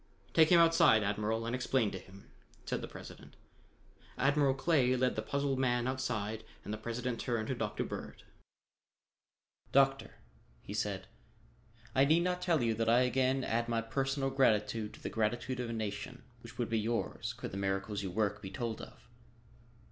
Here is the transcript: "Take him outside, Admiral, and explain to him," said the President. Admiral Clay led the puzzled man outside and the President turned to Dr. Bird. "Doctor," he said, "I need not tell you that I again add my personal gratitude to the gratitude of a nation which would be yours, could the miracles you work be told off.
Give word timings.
"Take 0.33 0.49
him 0.49 0.59
outside, 0.59 1.03
Admiral, 1.03 1.45
and 1.45 1.53
explain 1.53 1.91
to 1.91 1.99
him," 1.99 2.31
said 2.65 2.81
the 2.81 2.87
President. 2.87 3.35
Admiral 4.17 4.55
Clay 4.55 4.95
led 4.95 5.15
the 5.15 5.21
puzzled 5.21 5.59
man 5.59 5.87
outside 5.87 6.43
and 6.65 6.73
the 6.73 6.77
President 6.79 7.19
turned 7.19 7.49
to 7.49 7.53
Dr. 7.53 7.83
Bird. 7.83 8.23
"Doctor," 9.71 10.15
he 10.63 10.73
said, 10.73 11.05
"I 11.93 12.05
need 12.05 12.23
not 12.23 12.41
tell 12.41 12.63
you 12.63 12.73
that 12.73 12.89
I 12.89 13.01
again 13.01 13.43
add 13.43 13.69
my 13.69 13.83
personal 13.83 14.31
gratitude 14.31 14.95
to 14.95 14.99
the 15.03 15.09
gratitude 15.11 15.59
of 15.59 15.69
a 15.69 15.73
nation 15.73 16.23
which 16.41 16.57
would 16.57 16.71
be 16.71 16.79
yours, 16.79 17.33
could 17.37 17.51
the 17.51 17.57
miracles 17.57 18.01
you 18.01 18.09
work 18.09 18.41
be 18.41 18.49
told 18.49 18.81
off. 18.81 19.07